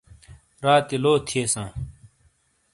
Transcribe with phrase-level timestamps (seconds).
[0.63, 1.69] راتی لو تھِیاساں۔